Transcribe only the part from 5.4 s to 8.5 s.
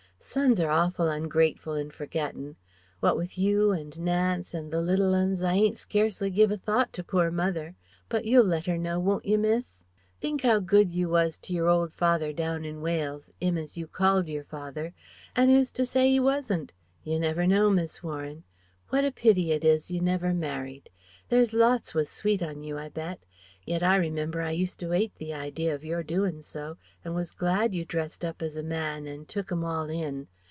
I ain't scarcely give a thought to poor mother. But you'll